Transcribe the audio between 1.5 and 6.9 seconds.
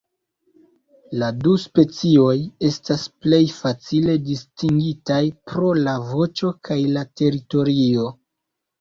specioj estas plej facile distingitaj pro la voĉo kaj